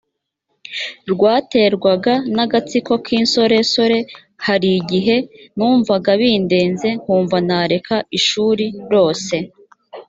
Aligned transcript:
rwaterwaga 1.11 2.13
n 2.35 2.37
agatsiko 2.45 2.93
k 3.03 3.05
insoresore 3.19 3.97
hari 4.45 4.69
igihe 4.79 5.15
numvaga 5.55 6.09
bindenze 6.19 6.89
nkumva 7.01 7.35
nareka 7.47 7.95
ishuri 8.17 8.65
rose 8.93 9.35